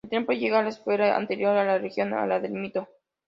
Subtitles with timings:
[0.05, 2.89] El templo lleva a la esfera anterior a la religión, a la del mito.